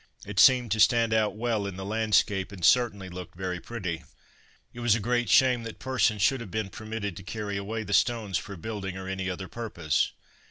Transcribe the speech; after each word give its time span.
It 0.25 0.39
seemed 0.39 0.71
to 0.71 0.79
stand 0.79 1.13
out 1.13 1.35
well 1.35 1.67
in 1.67 1.75
the 1.75 1.85
landscape, 1.85 2.51
and 2.51 2.65
certainly 2.65 3.07
looked 3.07 3.35
very 3.35 3.59
pretty. 3.59 4.03
It 4.73 4.79
was 4.79 4.95
a 4.95 4.99
great 4.99 5.29
shame 5.29 5.61
that 5.61 5.77
persons 5.77 6.23
should 6.23 6.41
have 6.41 6.49
been 6.49 6.69
permitted 6.71 7.15
to 7.17 7.23
carry 7.23 7.55
away 7.55 7.83
the 7.83 7.93
stones 7.93 8.39
for 8.39 8.57
building 8.57 8.97
or 8.97 9.07
any 9.07 9.29
other 9.29 9.47
purpose. 9.47 10.13